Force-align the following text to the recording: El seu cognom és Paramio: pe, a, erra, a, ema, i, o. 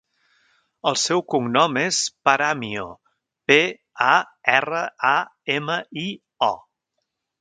El 0.91 0.95
seu 1.01 1.19
cognom 1.33 1.77
és 1.81 1.99
Paramio: 2.29 2.85
pe, 3.51 3.59
a, 4.07 4.15
erra, 4.55 4.81
a, 5.11 5.15
ema, 5.61 5.77
i, 6.07 6.07
o. 6.53 6.53